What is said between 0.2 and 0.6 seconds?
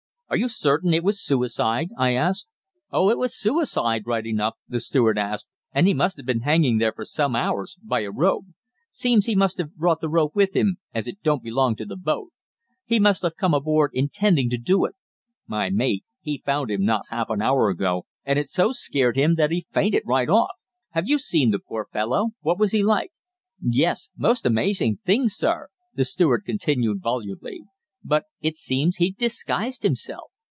"Are you